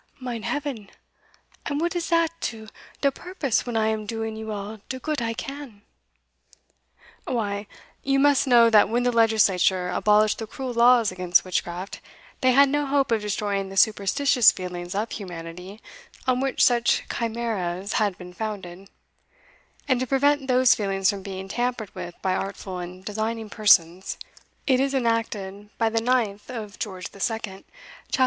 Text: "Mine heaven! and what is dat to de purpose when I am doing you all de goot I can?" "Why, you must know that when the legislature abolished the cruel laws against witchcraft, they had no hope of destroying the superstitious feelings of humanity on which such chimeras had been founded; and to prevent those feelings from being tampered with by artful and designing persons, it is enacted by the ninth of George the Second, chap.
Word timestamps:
"Mine 0.19 0.41
heaven! 0.41 0.89
and 1.67 1.79
what 1.79 1.95
is 1.95 2.09
dat 2.09 2.31
to 2.41 2.69
de 3.01 3.11
purpose 3.11 3.67
when 3.67 3.77
I 3.77 3.89
am 3.89 4.07
doing 4.07 4.35
you 4.35 4.51
all 4.51 4.79
de 4.89 4.97
goot 4.99 5.21
I 5.21 5.35
can?" 5.35 5.83
"Why, 7.25 7.67
you 8.01 8.17
must 8.19 8.47
know 8.47 8.71
that 8.71 8.89
when 8.89 9.03
the 9.03 9.11
legislature 9.11 9.89
abolished 9.91 10.39
the 10.39 10.47
cruel 10.47 10.73
laws 10.73 11.11
against 11.11 11.45
witchcraft, 11.45 12.01
they 12.41 12.51
had 12.53 12.67
no 12.67 12.87
hope 12.87 13.11
of 13.11 13.21
destroying 13.21 13.69
the 13.69 13.77
superstitious 13.77 14.51
feelings 14.51 14.95
of 14.95 15.11
humanity 15.11 15.79
on 16.25 16.39
which 16.39 16.65
such 16.65 17.03
chimeras 17.15 17.93
had 18.01 18.17
been 18.17 18.33
founded; 18.33 18.89
and 19.87 19.99
to 19.99 20.07
prevent 20.07 20.47
those 20.47 20.73
feelings 20.73 21.11
from 21.11 21.21
being 21.21 21.47
tampered 21.47 21.93
with 21.93 22.15
by 22.23 22.33
artful 22.33 22.79
and 22.79 23.05
designing 23.05 23.51
persons, 23.51 24.17
it 24.65 24.79
is 24.79 24.95
enacted 24.95 25.69
by 25.77 25.89
the 25.89 26.01
ninth 26.01 26.49
of 26.49 26.79
George 26.79 27.11
the 27.11 27.19
Second, 27.19 27.65
chap. 28.11 28.19